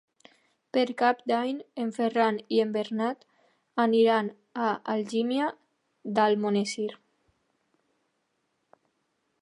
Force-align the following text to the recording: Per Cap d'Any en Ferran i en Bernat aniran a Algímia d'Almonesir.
Per 0.75 0.83
Cap 1.01 1.19
d'Any 1.31 1.59
en 1.83 1.91
Ferran 1.97 2.39
i 2.57 2.61
en 2.63 2.71
Bernat 2.77 3.27
aniran 3.85 4.31
a 4.69 4.73
Algímia 4.95 5.51
d'Almonesir. 6.17 6.91